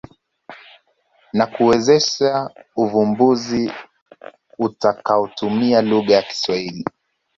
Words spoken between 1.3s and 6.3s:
na kuwezesha uvumbuzi utakaotumia lugha ya